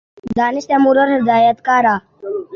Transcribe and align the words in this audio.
دانش 0.37 0.63
تیمور 0.69 0.95
اور 1.01 1.09
ہدایت 1.15 1.57
کارہ 1.67 1.95